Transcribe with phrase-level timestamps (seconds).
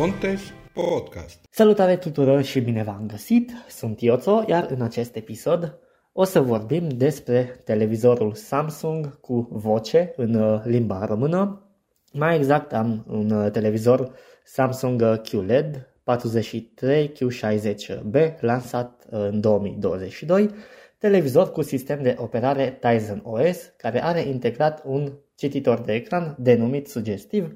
[0.00, 0.40] Contes
[0.72, 1.38] Podcast.
[1.50, 3.52] Salutare tuturor și bine v-am găsit!
[3.68, 5.78] Sunt Ioțo, iar în acest episod
[6.12, 11.68] o să vorbim despre televizorul Samsung cu voce în uh, limba română.
[12.12, 14.12] Mai exact am un uh, televizor
[14.44, 20.50] Samsung QLED 43Q60B lansat uh, în 2022,
[20.98, 26.88] televizor cu sistem de operare Tizen OS care are integrat un cititor de ecran denumit
[26.88, 27.52] sugestiv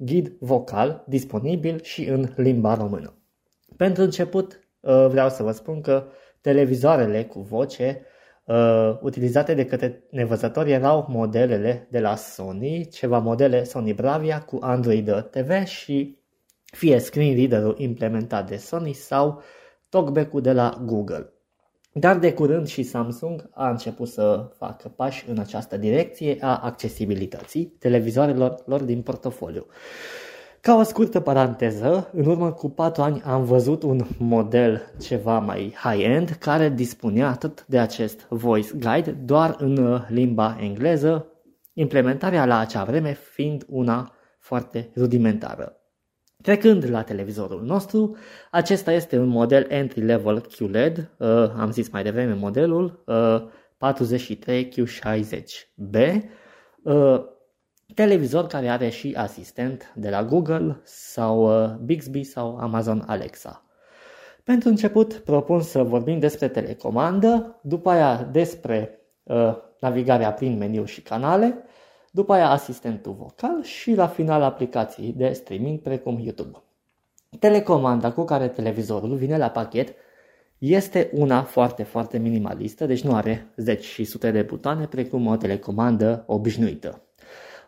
[0.00, 3.14] ghid vocal disponibil și în limba română.
[3.76, 6.06] Pentru început uh, vreau să vă spun că
[6.40, 8.02] televizoarele cu voce
[8.44, 14.58] uh, utilizate de către nevăzători erau modelele de la Sony, ceva modele Sony Bravia cu
[14.60, 16.18] Android TV și
[16.64, 19.42] fie screen reader-ul implementat de Sony sau
[19.88, 21.32] talkback-ul de la Google.
[21.92, 27.64] Dar de curând și Samsung a început să facă pași în această direcție a accesibilității
[27.64, 29.66] televizoarelor lor din portofoliu.
[30.60, 35.74] Ca o scurtă paranteză, în urmă cu 4 ani am văzut un model ceva mai
[35.82, 41.26] high-end care dispunea atât de acest voice guide doar în limba engleză,
[41.72, 45.79] implementarea la acea vreme fiind una foarte rudimentară.
[46.42, 48.16] Trecând la televizorul nostru,
[48.50, 53.42] acesta este un model entry-level QLED, uh, am zis mai devreme modelul, uh,
[53.76, 56.20] 43Q60B,
[56.82, 57.20] uh,
[57.94, 63.64] televizor care are și asistent de la Google sau uh, Bixby sau Amazon Alexa.
[64.44, 71.00] Pentru început propun să vorbim despre telecomandă, după aia despre uh, navigarea prin meniu și
[71.00, 71.64] canale,
[72.10, 76.62] după aia asistentul vocal și la final aplicații de streaming precum YouTube.
[77.38, 79.94] Telecomanda cu care televizorul vine la pachet
[80.58, 85.36] este una foarte, foarte minimalistă, deci nu are zeci și sute de butoane precum o
[85.36, 87.02] telecomandă obișnuită.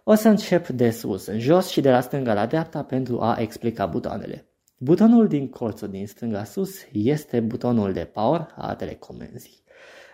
[0.05, 3.37] O să încep de sus în jos și de la stânga la dreapta pentru a
[3.39, 4.47] explica butoanele.
[4.79, 9.63] Butonul din colțul din stânga sus este butonul de power a telecomenzii.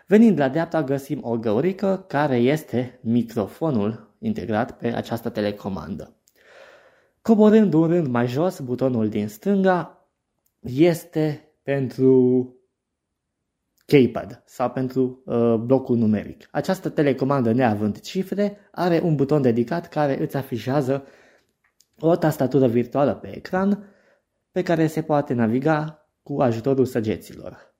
[0.06, 6.16] Venind la dreapta găsim o găurică care este microfonul integrat pe această telecomandă.
[7.22, 10.08] Coborând un rând mai jos, butonul din stânga
[10.60, 12.52] este pentru
[13.86, 16.48] keypad sau pentru uh, blocul numeric.
[16.50, 21.06] Această telecomandă neavând cifre are un buton dedicat care îți afișează
[22.00, 23.84] o tastatură virtuală pe ecran
[24.52, 27.74] pe care se poate naviga cu ajutorul săgeților.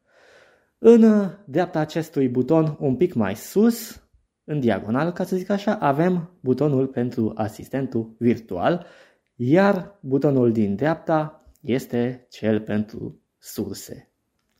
[0.79, 4.03] În dreapta acestui buton, un pic mai sus,
[4.49, 8.87] în diagonal, ca să zic așa, avem butonul pentru asistentul virtual,
[9.35, 14.11] iar butonul din dreapta este cel pentru surse.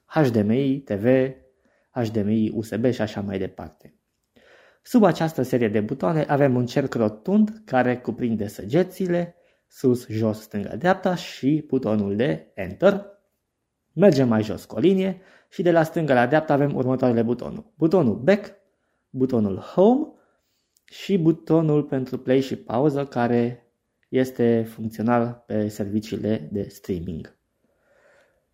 [0.05, 1.07] HDMI, TV,
[1.91, 3.95] HDMI, USB și așa mai departe.
[4.83, 9.35] Sub această serie de butoane avem un cerc rotund care cuprinde săgețile,
[9.67, 13.07] sus, jos, stânga, dreapta și butonul de Enter.
[13.93, 17.67] Mergem mai jos cu o linie și de la stânga la dreapta avem următoarele butonuri.
[17.75, 18.57] Butonul Back,
[19.11, 20.07] butonul Home
[20.85, 23.63] și butonul pentru play și pauză care
[24.09, 27.37] este funcțional pe serviciile de streaming.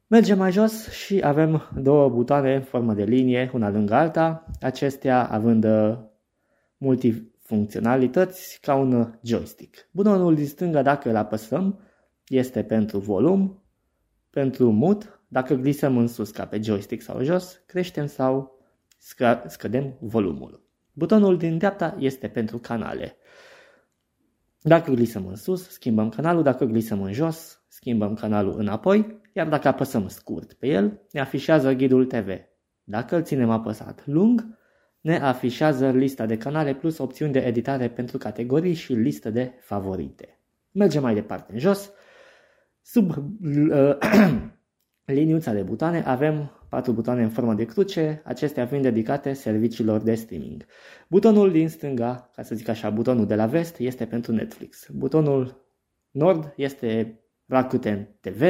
[0.06, 5.28] Mergem mai jos și avem două butoane în formă de linie, una lângă alta, acestea
[5.31, 5.98] având uh,
[6.76, 9.88] multifuncționalități ca un joystick.
[9.91, 11.81] Butonul din stânga, dacă îl apăsăm,
[12.28, 13.62] este pentru volum,
[14.31, 18.53] pentru mute dacă glisăm în sus ca pe joystick sau jos, creștem sau
[19.04, 20.62] scă- scădem volumul.
[20.92, 23.16] Butonul din dreapta este pentru canale.
[24.60, 29.69] Dacă glisăm în sus, schimbăm canalul, dacă glisăm în jos, schimbăm canalul înapoi, iar dacă
[29.69, 32.28] apăsăm scurt pe el, ne afișează ghidul TV.
[32.84, 34.59] Dacă îl ținem apăsat lung,
[35.00, 40.38] ne afișează lista de canale plus opțiuni de editare pentru categorii și listă de favorite.
[40.71, 41.92] Mergem mai departe în jos.
[42.82, 43.97] Sub uh,
[45.04, 50.15] liniuța de butoane avem patru butoane în formă de cruce, acestea fiind dedicate serviciilor de
[50.15, 50.65] streaming.
[51.09, 54.88] Butonul din stânga, ca să zic așa, butonul de la vest este pentru Netflix.
[54.92, 55.66] Butonul
[56.10, 58.42] nord este Rakuten TV,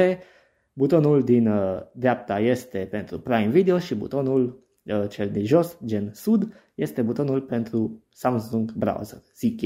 [0.73, 6.11] butonul din uh, dreapta este pentru Prime Video și butonul uh, cel de jos, gen
[6.13, 9.61] sud, este butonul pentru Samsung Browser, ZK.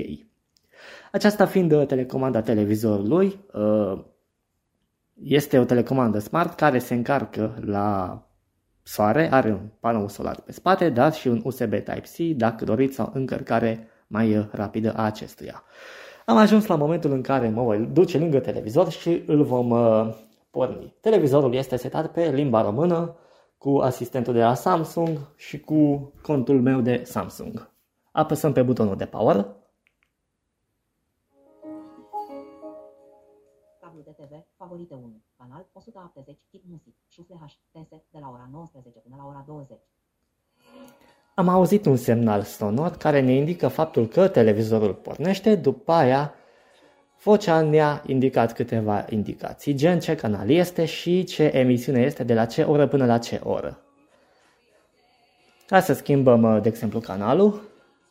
[1.11, 4.03] Aceasta fiind uh, telecomanda televizorului, uh,
[5.23, 8.23] este o telecomandă smart care se încarcă la
[8.89, 13.09] soare, are un panou solar pe spate, dar și un USB Type-C dacă doriți o
[13.13, 15.63] încărcare mai rapidă a acestuia.
[16.25, 20.15] Am ajuns la momentul în care mă voi duce lângă televizor și îl vom uh,
[20.51, 20.95] porni.
[21.01, 23.15] Televizorul este setat pe limba română
[23.57, 27.71] cu asistentul de la Samsung și cu contul meu de Samsung.
[28.12, 29.45] Apăsăm pe butonul de power.
[34.00, 38.50] Cablu de TV, favorite 1, canal 170, tip music, șufle H, TS, de la ora
[38.51, 39.78] 19 până la ora 20.
[41.36, 46.34] Am auzit un semnal sonor care ne indică faptul că televizorul pornește, după aia
[47.24, 52.45] vocea ne-a indicat câteva indicații, gen ce canal este și ce emisiune este, de la
[52.45, 53.84] ce oră până la ce oră.
[55.69, 57.62] Hai să schimbăm, uh, de exemplu, canalul,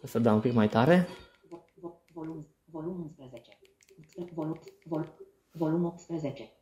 [0.05, 1.07] să dau un pic mai tare.
[1.07, 3.59] Vo- vo- Volum, volum 11.
[4.35, 5.15] Volum, vol,
[5.59, 6.53] volum 18.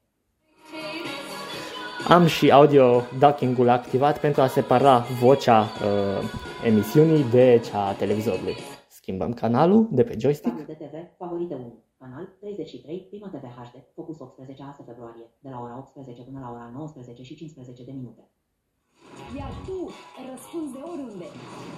[2.09, 6.31] Am și audio ducking-ul activat pentru a separa vocea uh,
[6.65, 8.57] emisiunii de cea a televizorului.
[8.89, 10.55] Schimbăm canalul de pe joystick.
[10.57, 15.49] Canal de TV, favorite 1, canal 33, Prima TV HD, Focus 18 6 februarie, de
[15.49, 18.31] la ora 18 până la ora 19 și 15 de minute.
[19.37, 19.91] Iar tu
[20.31, 21.25] răspunzi de oriunde.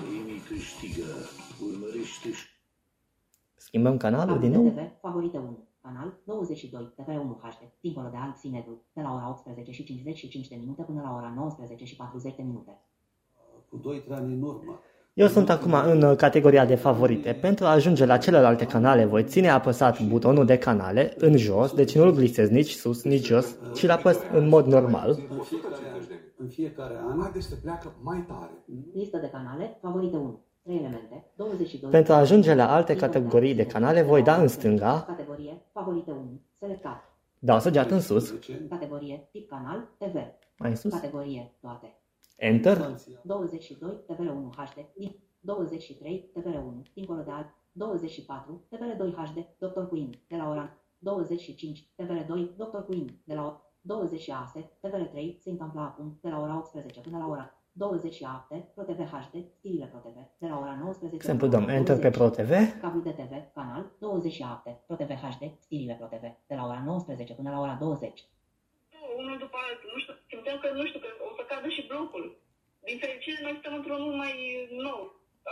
[0.03, 1.09] Primii câștigă.
[1.67, 2.47] Urmărește și
[3.55, 4.69] Schimbăm canalul Canal din de nou.
[4.69, 9.73] TV, favorite 1, canal 22, TV1 HD, dincolo de alt sinedul, de la ora 18
[9.73, 12.81] și 55 de minute până la ora 19 și 40 de minute.
[13.69, 14.81] cu 2-3 ani în urmă.
[15.14, 17.32] Eu sunt acum în uh, categoria de favorite.
[17.32, 21.96] Pentru a ajunge la celelalte canale, voi ține apăsat butonul de canale în jos, deci
[21.96, 25.11] nu îl glisez nici sus, nici jos, ci îl apăs în mod normal.
[25.11, 26.00] În fiecare an,
[26.37, 28.64] în fiecare an Haideți să pleacă mai tare.
[28.94, 30.48] Listă de canale, favorite 1, 3 elemente, 22...
[31.91, 36.41] Pentru a ajunge la alte categorii de canale, voi da în stânga, Categorie, favorite 1,
[36.59, 37.03] selectat.
[37.38, 38.35] dau săgeată în sus,
[38.69, 40.15] Categorie, tip canal, TV.
[40.59, 41.99] mai în sus, Categorie, toate.
[42.37, 42.76] Enter,
[43.23, 49.81] 22, TVR1 HD, din 23, TVR1, dincolo de alt, 24, TVR2 HD, Dr.
[49.88, 52.79] Queen, de la ora 25, TVR2, Dr.
[52.87, 57.26] Queen, de la ora 26, TVR3, se întâmplă acum, de la ora 18 până la
[57.26, 61.79] ora 27, ProTV HD, stirile ProTV, de la ora 19 exemplu până la dăm ora
[61.79, 62.17] Enter pe 20.
[62.17, 62.53] Pro TV,
[62.83, 67.61] Cablu de TV, canal 27, ProTV HD, stirile ProTV, de la ora 19 până la
[67.65, 68.25] ora 20.
[69.21, 69.89] unul după altul.
[69.95, 72.25] Nu știu, simțeam că, nu știu, că o să cadă și blocul.
[72.89, 74.35] Din fericire, noi suntem într-un mult mai
[74.87, 75.01] nou.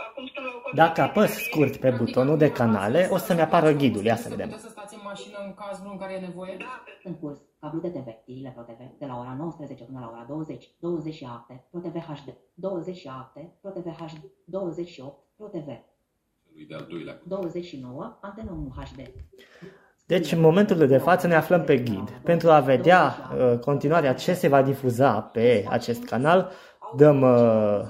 [0.09, 3.17] Acum stăm la o coadă Dacă de apăs care- scurt pe butonul de canale, o
[3.17, 4.47] să-mi apară ghidul, ia să vedem.
[4.47, 6.55] Puteți să stați în mașină în cazul în care e nevoie?
[6.59, 10.25] Da, În curs, cablu de TV, stirile ProTV, de la ora 19 până la ora
[10.27, 15.67] 20, 27, ProTV HD, 27, ProTV HD, 28, ProTV,
[16.53, 17.21] Lui de-al doilea.
[17.23, 18.99] 29, Antena 1 HD.
[20.05, 22.09] Deci, în momentul de față ne aflăm pe ghid.
[22.23, 26.51] Pentru a vedea uh, continuarea ce se va difuza pe acest canal,
[26.95, 27.81] dăm uh,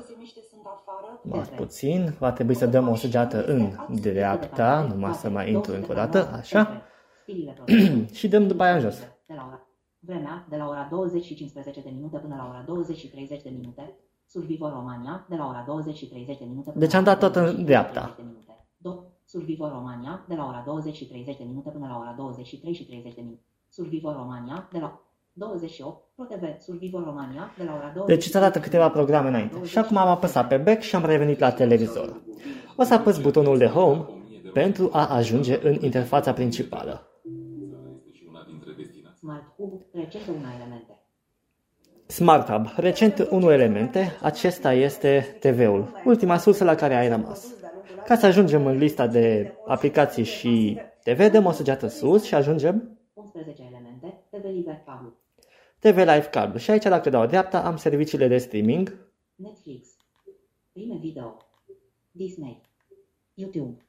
[1.29, 3.71] mai puțin, va trebui să dăm o săgeată în
[4.01, 6.81] dreapta, numai să mai intru încă o dată, așa,
[7.21, 8.09] Stirile ProTV.
[8.19, 8.99] și dăm după aia în jos.
[8.99, 9.67] De la ora,
[9.99, 13.41] vremea de la ora 20 și 15 de minute până la ora 20 și 30
[13.41, 13.95] de minute.
[14.25, 17.15] Survivor Romania de la ora 20 și 30 de minute până Deci la am ora
[17.15, 17.99] dat tot în 20 și dreapta.
[17.99, 18.53] 30 de minute.
[18.85, 22.73] Do- Survivor Romania de la ora 20 și 30 de minute până la ora 23
[22.73, 23.43] și 30 de minute.
[23.69, 25.01] Survivor Romania de la
[25.37, 29.63] 28 ProTV Survivor Romania de la ora 20 Deci îți arată câteva programe înainte.
[29.65, 32.21] Și acum am apăsat pe back și am revenit la televizor.
[32.75, 34.05] O să apăs butonul de home
[34.53, 37.07] pentru a ajunge în interfața principală.
[37.97, 39.19] Este și una dintre destinații.
[39.19, 40.91] Smart Hub recent una elemente.
[42.07, 47.53] Smart Hub, recent 1 elemente, acesta este TV-ul, ultima sursă la care ai rămas.
[48.05, 52.97] Ca să ajungem în lista de aplicații și TV, dăm o săgeată sus și ajungem
[53.13, 55.13] 11 elemente, TV Liber Cablu,
[55.79, 56.59] TV Live Cable.
[56.59, 58.95] Și aici, dacă dau dreapta, am serviciile de streaming,
[59.35, 59.87] Netflix,
[60.73, 61.37] Prime Video,
[62.11, 62.61] Disney,
[63.33, 63.85] YouTube,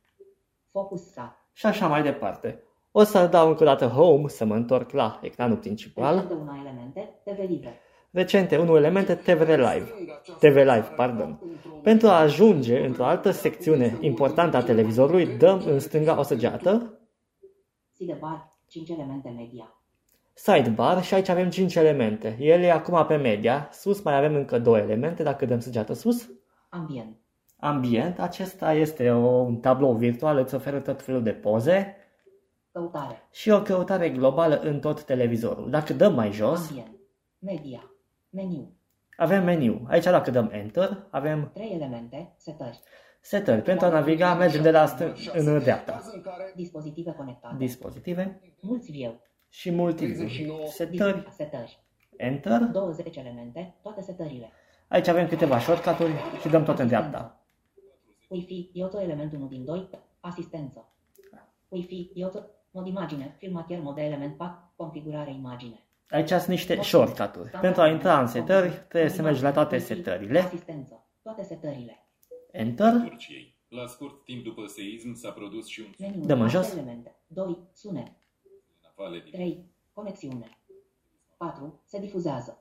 [0.71, 2.63] Focus Sat, și așa mai departe.
[2.91, 6.15] O să dau încă o dată Home să mă întorc la ecranul principal.
[6.15, 7.73] recent una elemente, TV Liber,
[8.11, 9.95] Recente 1 elemente TV Live.
[10.39, 11.41] TV Live, pardon.
[11.83, 16.99] Pentru a ajunge într-o altă secțiune importantă a televizorului, dăm în stânga o săgeată,
[17.93, 19.78] Sidebar, 5 elemente media,
[20.43, 22.37] sidebar și aici avem 5 elemente.
[22.41, 26.29] El e acum pe media, sus mai avem încă 2 elemente, dacă dăm săgeată sus.
[26.69, 27.17] Ambient,
[27.61, 31.97] Ambient, acesta este o- un tablou virtual, îți oferă tot felul de poze.
[32.73, 35.71] Căutare, și o căutare globală în tot televizorul.
[35.71, 36.97] Dacă dăm mai jos, ambient,
[37.39, 37.93] media,
[38.31, 38.77] meniu,
[39.17, 39.85] avem meniu.
[39.89, 42.81] Aici dacă dăm Enter, avem 3 elemente, setări,
[43.21, 43.63] setări.
[43.63, 46.03] Pentru a naviga mergem de la stâng în dreapta.
[46.55, 48.41] dispozitive conectate, Dispozitive.
[48.61, 50.67] Mulți vieu, și multiview.
[50.67, 51.79] Setări, dis- setări,
[52.17, 52.61] Enter.
[52.61, 54.53] 20 elemente, toate setările,
[54.89, 57.43] Aici avem câteva shortcut-uri și dăm tot în dreapta.
[58.29, 59.89] Wi-Fi, Ioto element 1 din 2,
[60.21, 60.93] asistență,
[61.69, 65.83] Wi-Fi, Ioto, mod imagine, filmatier, mod de element 4, configurare imagine.
[66.09, 67.51] Aici sunt niște shortcut-uri.
[67.61, 70.39] Pentru a intra în setări, trebuie să mergi la toate setările.
[70.39, 71.07] Asistență.
[71.23, 72.07] Toate setările.
[72.51, 72.93] Enter.
[72.93, 73.57] Turciei.
[73.69, 76.25] La scurt timp după seism s-a produs și un Meniu.
[76.25, 76.73] Dăm în alte jos.
[76.73, 77.17] Elemente.
[77.27, 77.59] 2.
[77.73, 78.13] Sunet.
[78.99, 79.65] Navale din 3.
[79.93, 80.59] Conexiune.
[81.37, 81.81] 4.
[81.85, 82.59] Se difuzează.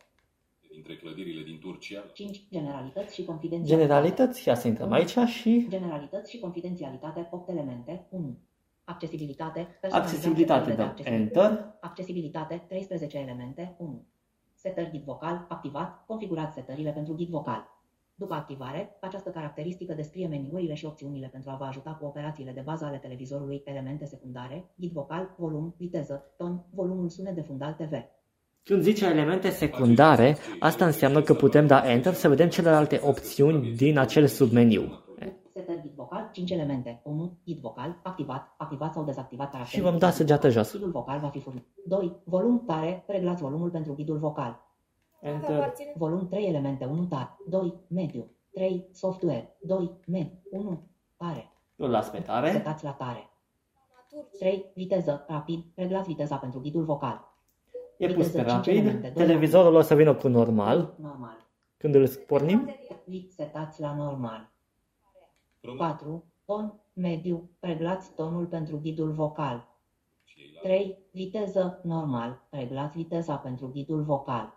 [0.71, 2.47] dintre clădirile din Turcia, 5.
[2.51, 3.81] Generalități și confidențialitate.
[3.81, 8.37] Generalități, ia să intrăm aici și Generalități și confidențialitate 8 elemente 1.
[8.83, 9.79] Accesibilitate.
[9.89, 10.69] accesibilitate.
[10.69, 11.77] personalizare Dăm de Enter.
[11.79, 14.05] Accesibilitate 13 elemente 1.
[14.53, 16.05] Setări ghid vocal activat.
[16.05, 17.76] Configurați setările pentru ghid vocal.
[18.19, 22.61] După activare, această caracteristică descrie meniurile și opțiunile pentru a vă ajuta cu operațiile de
[22.65, 27.93] bază ale televizorului, elemente secundare, ghid vocal, volum, viteză, ton, volumul sunet de fundal TV.
[28.63, 33.97] Când zice elemente secundare, asta înseamnă că putem da Enter să vedem celelalte opțiuni din
[33.97, 34.81] acel submeniu.
[35.53, 37.01] Setări ghid vocal, 5 elemente.
[37.03, 37.37] 1.
[37.45, 40.71] Ghid vocal, activat, activat sau dezactivat Și vom da săgeată jos.
[40.71, 41.65] Ghidul vocal va fi furnit.
[41.85, 42.21] 2.
[42.23, 44.65] Volum tare, reglați volumul pentru ghidul vocal.
[45.21, 45.73] Enter.
[45.95, 50.81] Volum 3 elemente, 1 tare, 2 mediu, 3 software, 2 med, 1
[51.17, 51.51] tare.
[51.75, 52.51] Îl las pe tare.
[52.51, 53.29] Setați la tare.
[54.39, 57.35] 3 viteză, rapid, reglați viteza pentru ghidul vocal.
[57.97, 59.13] E pus pe Viteză, cinci elemente, rapid.
[59.13, 60.93] doi Televizorul o să vină cu normal.
[61.01, 61.45] Normal.
[61.77, 62.69] Când îl pornim,
[63.05, 64.49] Vit setați la normal.
[65.59, 66.23] Prom- 4.
[66.45, 69.67] Ton mediu, reglați tonul pentru ghidul vocal.
[70.23, 70.97] ceilalți 3.
[71.11, 74.53] Viteză normal, reglați viteza pentru ghidul vocal.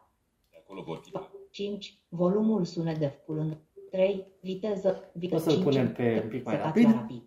[0.74, 1.12] De acolo vor fi.
[1.50, 1.98] 5.
[2.08, 3.56] Volumul sunet de fulând.
[3.90, 4.26] 3.
[4.40, 6.94] Viteză, viteză O să-l 5, punem pe un pic mai setați rapid.
[6.94, 7.22] la rapid.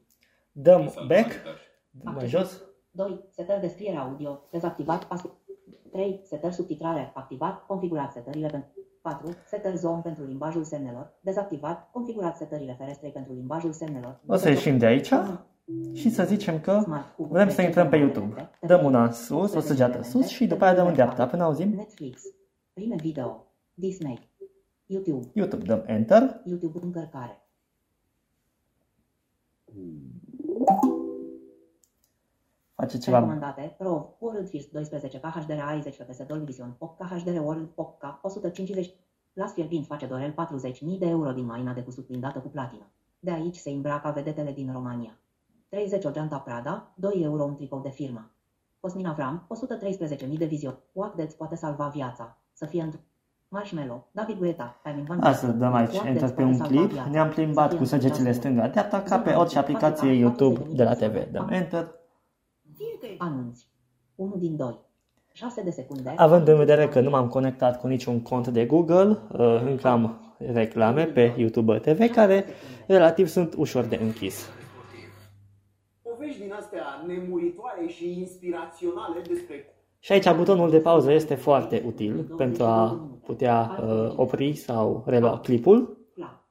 [0.51, 1.43] dăm Salvare, back,
[1.91, 2.11] da.
[2.11, 2.61] mai jos.
[2.91, 3.19] 2.
[3.29, 4.41] Setări de scriere audio.
[4.51, 5.03] Dezactivat.
[5.03, 5.21] Pas...
[5.91, 6.21] 3.
[6.23, 7.11] Setări subtitrare.
[7.13, 7.65] Activat.
[7.65, 8.69] Configurat setările pentru
[9.01, 9.35] 4.
[9.45, 11.17] Setări zone pentru limbajul semnelor.
[11.19, 11.89] Dezactivat.
[11.91, 14.19] Configurat setările ferestrei pentru limbajul semnelor.
[14.27, 15.09] O să ieșim de aici
[15.93, 16.83] și să zicem că
[17.17, 18.49] vrem să intrăm pe YouTube.
[18.61, 21.69] Dăm una în sus, o săgeată sus și după aia dăm în dreapta până auzim
[21.69, 22.21] Netflix.
[22.73, 23.47] Prime video.
[23.73, 24.29] Disney.
[24.85, 25.31] YouTube.
[25.33, 25.65] YouTube.
[25.65, 26.41] Dăm Enter.
[26.45, 27.47] YouTube încărcare.
[32.75, 33.17] Face ceva.
[33.17, 33.75] Recomandate.
[33.79, 34.17] RAW.
[34.19, 38.93] World First 12 K HDR A10 FPS Dolby Vision 8K HDR World 8K 150
[39.33, 42.91] Las fierbind face Dorel 40.000 de euro din maina de cusut blindată cu platină.
[43.19, 45.19] De aici se îmbracă vedetele din România.
[45.69, 48.31] 30 o geanta Prada, 2 euro un tricou de firmă.
[48.79, 49.47] Cosmin Avram,
[50.29, 50.79] 113.000 de viziuni.
[50.91, 52.42] Wack îți poate salva viața.
[52.53, 52.97] Să fie într
[53.47, 56.57] Marshmallow, David Guetta, Armin Van Hai să dăm aici Wack Enter îți pe poate un
[56.57, 56.91] salva clip.
[56.91, 57.09] viața.
[57.09, 60.93] Ne-am plimbat Să cu fie săgețile într- stânga-dreapta ca pe orice aplicație YouTube de la
[60.93, 61.31] TV.
[61.31, 61.91] Dăm Enter.
[63.17, 63.67] Anunți.
[64.15, 64.79] 1 din 2.
[65.33, 66.13] 6 de secunde.
[66.15, 70.35] Având în vedere că nu m-am conectat cu niciun cont de Google, uh, încă am
[70.37, 72.45] reclame pe YouTube TV care
[72.87, 74.49] relativ sunt ușor de închis.
[76.01, 82.23] Povești din astea nemuritoare și inspiraționale despre Și aici butonul de pauză este foarte util
[82.37, 85.97] pentru a putea uh, opri sau relua clipul.
[86.13, 86.41] Plan.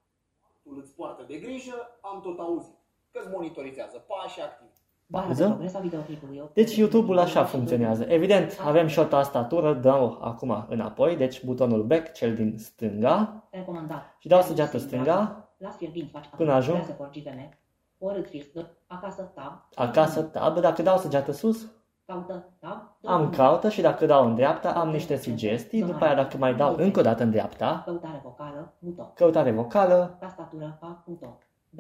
[0.63, 2.75] cum îți poartă de grijă, am tot auzit.
[3.11, 4.71] Că-ți monitorizează pași activi.
[5.07, 5.49] Bara de Pauză.
[5.49, 6.51] progres a videoclipului.
[6.53, 8.05] Deci YouTube-ul așa funcționează.
[8.05, 14.17] Evident, avem și o tastatură, dau acum înapoi, deci butonul back, cel din stânga, Recomandat.
[14.19, 16.77] și dau săgeată stânga, Las fierbind faci Până ajung.
[16.77, 17.59] Crease for GVM.
[17.99, 18.59] Orăt first.
[18.87, 19.69] Acasă tab.
[19.75, 21.67] acasă tab, dacă dau săgeată sus,
[22.13, 22.97] Caută tab.
[23.05, 26.75] am caută și dacă dau în dreapta am niște sugestii, după aia dacă mai dau
[26.75, 28.75] încă o dată în dreapta, Căutare vocală.
[28.79, 29.11] Buton.
[29.15, 30.79] căutare vocală Tastatură.
[30.81, 31.05] A.
[31.07, 31.39] Buton.
[31.71, 31.79] B.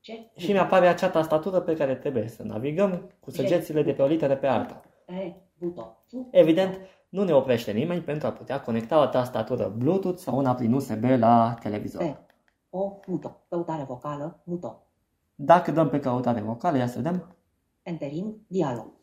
[0.00, 0.38] C.
[0.40, 4.36] și mi-apare acea tastatură pe care trebuie să navigăm cu săgețile de pe o literă
[4.36, 4.80] pe alta.
[5.06, 5.32] E.
[5.58, 5.96] Buton.
[6.06, 6.28] Fu.
[6.30, 10.72] Evident, nu ne oprește nimeni pentru a putea conecta o tastatură Bluetooth sau una prin
[10.72, 12.02] USB la televizor.
[12.02, 12.16] B.
[12.70, 12.98] O.
[13.08, 13.36] Buton.
[13.48, 14.40] Căutare vocală.
[14.44, 14.76] Buton.
[15.34, 17.36] Dacă dăm pe căutare vocală, ia să vedem.
[17.82, 18.34] Entering.
[18.46, 18.98] Dialog.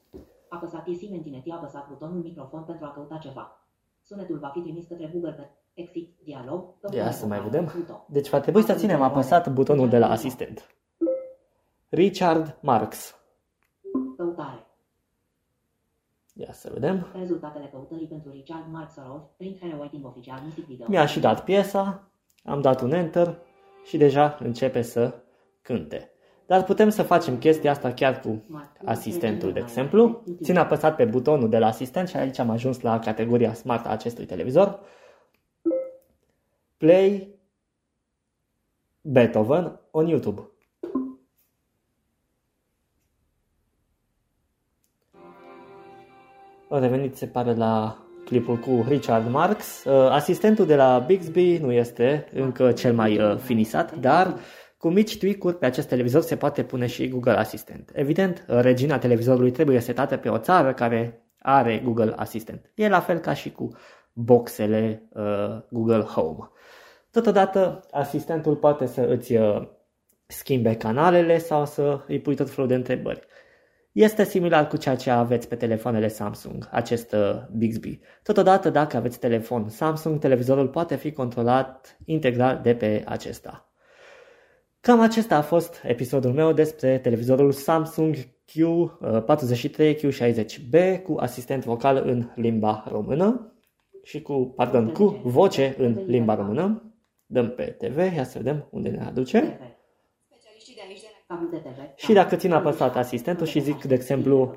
[0.50, 3.62] Apăsați Simentineti apăsat butonul microfon pentru a căuta ceva.
[4.04, 5.51] Sunetul va fi trimis către Google.
[5.74, 6.16] Exit.
[6.24, 6.80] Dialog.
[6.80, 7.80] Căutare Ia să mai vocală, vedem.
[7.80, 8.04] Buton.
[8.08, 10.75] Deci va trebui să ținem apăsat butonul de la asistent.
[11.89, 13.16] Richard Marks.
[14.18, 14.68] Căutare.
[16.34, 17.08] Ia să vedem.
[17.13, 20.86] Rezultatele căutării pentru Richard Marksarov, print Hello Waiting Oficial Music Video.
[20.89, 22.10] Mi-a și dat piesa,
[22.44, 23.39] am dat un enter
[23.84, 25.24] și deja începe să
[25.62, 26.12] cânte.
[26.48, 28.44] Dar putem să facem chestia asta chiar cu
[28.86, 30.24] asistentul, de exemplu.
[30.44, 33.89] Țin apăsat pe butonul de la asistent și aici am ajuns la categoria smart a
[33.89, 34.80] acestui televizor.
[36.77, 37.36] Play
[39.01, 40.42] Beethoven on YouTube.
[46.70, 49.84] Am revenit, se pare, la clipul cu Richard Marx.
[49.84, 54.36] Uh, Asistentul de la Bixby nu este încă cel mai uh, finisat, dar
[54.77, 57.91] cu mici tweak-uri pe acest televizor se poate pune și Google Assistant.
[57.93, 62.72] Evident, uh, regina televizorului trebuie setată pe o țară care are Google Assistant.
[62.75, 63.69] E la fel ca și cu
[64.13, 66.50] boxele uh, Google Home.
[67.12, 69.67] Totodată, asistentul poate să îți uh,
[70.25, 73.27] schimbe canalele sau să îi pui tot felul de întrebări.
[73.91, 78.00] Este similar cu ceea ce aveți pe telefoanele Samsung, acest uh, Bixby.
[78.24, 83.67] Totodată, dacă aveți telefon Samsung, televizorul poate fi controlat integral de pe acesta.
[84.88, 92.29] Cam acesta a fost episodul meu despre televizorul Samsung Q43 Q60B cu asistent vocal în
[92.36, 93.53] limba română
[94.03, 96.94] și cu, pardon, cu voce în limba română.
[97.25, 99.60] Dăm pe TV, ia să vedem unde ne aduce.
[101.96, 104.56] Și dacă țin apăsat asistentul și zic, de exemplu,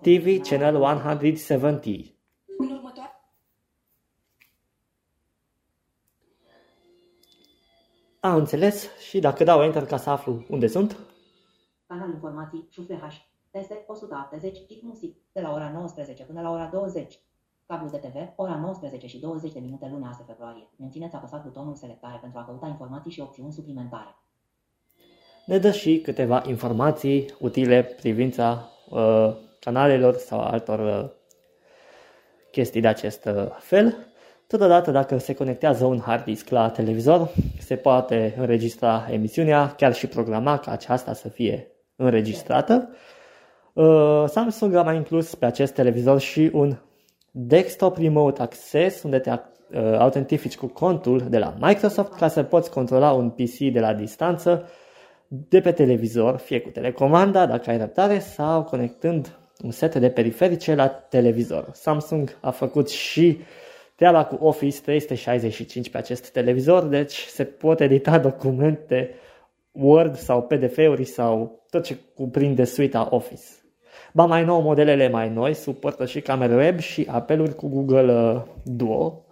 [0.00, 2.13] TV Channel 170.
[8.24, 10.96] Am înțeles și dacă dau Enter ca să aflu unde sunt.
[11.86, 13.14] Canal informații, șufle H,
[13.50, 17.18] teste 180, hit music, de la ora 19 până la ora 20.
[17.66, 20.68] Cablu de TV, ora 19 și 20 de minute luna 6 februarie.
[20.76, 24.16] Mențineți apăsat butonul selectare pentru a căuta informații și opțiuni suplimentare.
[25.46, 31.10] Ne dă și câteva informații utile privința uh, canalelor sau altor uh,
[32.50, 34.13] chestii de acest uh, fel.
[34.46, 40.06] Totodată, dacă se conectează un hard disk la televizor, se poate înregistra emisiunea, chiar și
[40.06, 42.88] programa ca aceasta să fie înregistrată.
[43.72, 46.76] Uh, Samsung a mai inclus pe acest televizor și un
[47.30, 49.38] Desktop Remote Access, unde te uh,
[49.98, 54.68] autentifici cu contul de la Microsoft ca să poți controla un PC de la distanță
[55.28, 60.74] de pe televizor, fie cu telecomanda, dacă ai răbdare, sau conectând un set de periferice
[60.74, 61.68] la televizor.
[61.72, 63.38] Samsung a făcut și
[63.94, 69.14] treaba cu Office 365 pe acest televizor, deci se pot edita documente
[69.72, 73.44] Word sau PDF-uri sau tot ce cuprinde suita Office.
[74.12, 78.42] Ba mai nou, modelele mai noi suportă și camere web și apeluri cu Google uh,
[78.62, 79.24] Duo,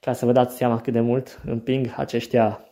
[0.00, 2.64] ca să vă dați seama cât de mult împing aceștia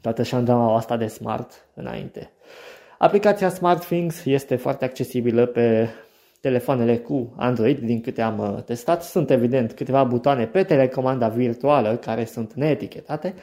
[0.00, 2.30] toată șandrama asta de smart înainte.
[2.98, 5.88] Aplicația SmartThings este foarte accesibilă pe
[6.46, 9.02] telefoanele cu Android, din câte am uh, testat.
[9.02, 13.34] Sunt evident câteva butoane pe telecomanda virtuală care sunt neetichetate,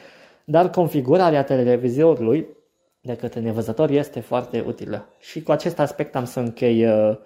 [0.44, 2.46] dar configurarea televizorului
[3.00, 5.08] de către nevăzător este foarte utilă.
[5.20, 7.16] Și cu acest aspect am să închei uh,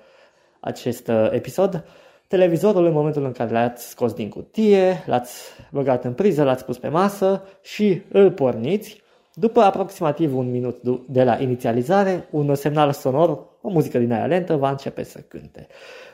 [0.60, 1.84] acest uh, episod.
[2.26, 6.78] Televizorul în momentul în care l-ați scos din cutie, l-ați băgat în priză, l-ați pus
[6.78, 9.02] pe masă și îl porniți,
[9.38, 14.56] după aproximativ un minut de la inițializare, un semnal sonor, o muzică din aia lentă,
[14.56, 15.66] va începe să cânte.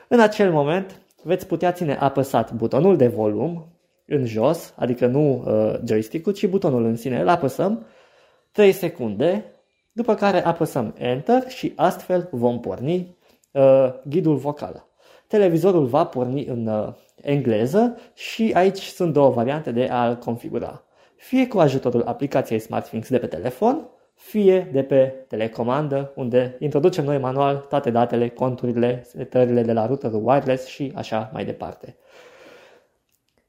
[0.07, 3.67] În acel moment veți putea ține apăsat butonul de volum
[4.05, 7.19] în jos, adică nu uh, joystick-ul, ci butonul în sine.
[7.19, 7.85] Îl apăsăm
[8.51, 9.45] 3 secunde,
[9.91, 13.17] după care apăsăm Enter și astfel vom porni
[13.51, 14.87] uh, ghidul vocal.
[15.27, 20.84] Televizorul va porni în uh, engleză și aici sunt două variante de a-l configura
[21.15, 27.17] fie cu ajutorul aplicației SmartThings de pe telefon, fie de pe telecomandă, unde introducem noi
[27.17, 31.95] manual toate datele, conturile, setările de la routerul wireless și așa mai departe.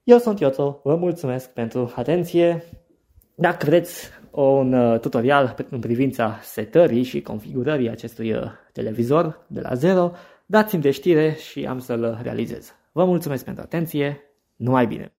[0.05, 2.65] Eu sunt Ioto, vă mulțumesc pentru atenție.
[3.35, 9.75] Dacă vreți un uh, tutorial în privința setării și configurării acestui uh, televizor de la
[9.75, 10.13] zero,
[10.47, 12.75] dați-mi de știre și am să-l realizez.
[12.93, 14.21] Vă mulțumesc pentru atenție,
[14.57, 15.13] numai bine!